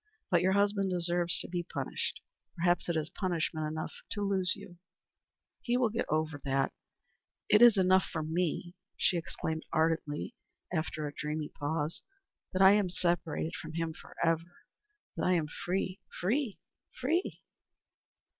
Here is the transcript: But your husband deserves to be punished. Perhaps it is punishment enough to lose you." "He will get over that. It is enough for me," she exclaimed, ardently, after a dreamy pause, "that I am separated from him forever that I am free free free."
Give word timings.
But 0.31 0.41
your 0.41 0.53
husband 0.53 0.89
deserves 0.89 1.37
to 1.41 1.47
be 1.47 1.61
punished. 1.61 2.21
Perhaps 2.55 2.89
it 2.89 2.97
is 2.97 3.11
punishment 3.11 3.67
enough 3.67 3.93
to 4.13 4.23
lose 4.27 4.53
you." 4.55 4.79
"He 5.61 5.77
will 5.77 5.89
get 5.89 6.07
over 6.09 6.41
that. 6.43 6.73
It 7.49 7.61
is 7.61 7.77
enough 7.77 8.05
for 8.11 8.23
me," 8.23 8.73
she 8.97 9.15
exclaimed, 9.15 9.63
ardently, 9.71 10.33
after 10.73 11.05
a 11.05 11.13
dreamy 11.13 11.49
pause, 11.49 12.01
"that 12.51 12.63
I 12.63 12.71
am 12.71 12.89
separated 12.89 13.53
from 13.55 13.73
him 13.73 13.93
forever 13.93 14.65
that 15.17 15.23
I 15.27 15.33
am 15.33 15.45
free 15.45 15.99
free 16.19 16.57
free." 16.99 17.39